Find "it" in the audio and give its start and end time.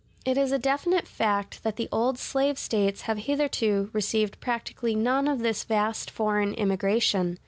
0.25-0.35